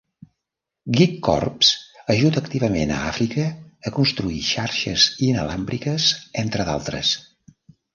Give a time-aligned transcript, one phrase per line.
[0.99, 1.69] Geekcorps
[2.15, 6.13] ajuda activament a Àfrica a construir xarxes inalàmbriques
[6.47, 7.19] entre d'altres.